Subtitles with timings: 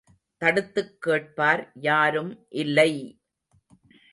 [0.41, 2.91] தடுத்துக் கேட்பார் யாரும் இல்லை!